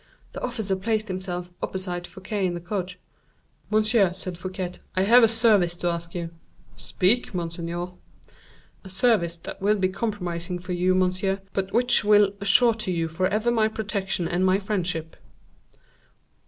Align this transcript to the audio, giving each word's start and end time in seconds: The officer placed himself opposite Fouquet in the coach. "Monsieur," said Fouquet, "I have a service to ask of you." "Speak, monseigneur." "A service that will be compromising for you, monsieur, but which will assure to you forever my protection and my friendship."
The 0.33 0.41
officer 0.41 0.75
placed 0.75 1.09
himself 1.09 1.51
opposite 1.61 2.07
Fouquet 2.07 2.43
in 2.47 2.55
the 2.55 2.59
coach. 2.59 2.97
"Monsieur," 3.69 4.13
said 4.13 4.35
Fouquet, 4.35 4.71
"I 4.95 5.03
have 5.03 5.21
a 5.21 5.27
service 5.27 5.75
to 5.75 5.91
ask 5.91 6.09
of 6.09 6.15
you." 6.15 6.29
"Speak, 6.75 7.35
monseigneur." 7.35 7.93
"A 8.83 8.89
service 8.89 9.37
that 9.37 9.61
will 9.61 9.75
be 9.75 9.89
compromising 9.89 10.57
for 10.57 10.71
you, 10.73 10.95
monsieur, 10.95 11.41
but 11.53 11.71
which 11.71 12.03
will 12.03 12.33
assure 12.41 12.73
to 12.73 12.91
you 12.91 13.07
forever 13.07 13.51
my 13.51 13.67
protection 13.67 14.27
and 14.27 14.43
my 14.43 14.57
friendship." 14.57 15.17